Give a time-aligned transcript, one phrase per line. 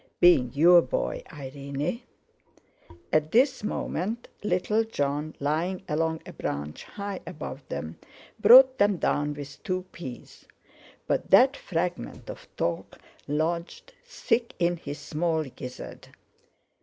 [0.19, 2.01] "Being your boy, Irene."
[3.13, 7.99] At this moment little Jon, lying along a branch high above them,
[8.39, 10.47] brought them down with two peas;
[11.05, 16.07] but that fragment of talk lodged, thick, in his small gizzard.